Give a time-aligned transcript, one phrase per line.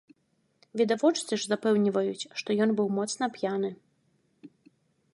[0.79, 3.75] Відавочцы ж запэўніваюць, што ён быў моцна п'яны.